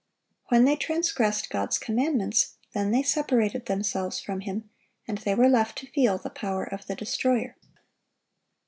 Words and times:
When 0.47 0.65
they 0.65 0.75
transgressed 0.77 1.51
God's 1.51 1.77
commandments, 1.77 2.55
then 2.73 2.89
they 2.89 3.03
separated 3.03 3.67
themselves 3.67 4.19
from 4.19 4.39
Him, 4.39 4.67
and 5.07 5.19
they 5.19 5.35
were 5.35 5.47
left 5.47 5.77
to 5.77 5.91
feel 5.91 6.17
the 6.17 6.31
power 6.31 6.63
of 6.63 6.87
the 6.87 6.95
destroyer. 6.95 7.55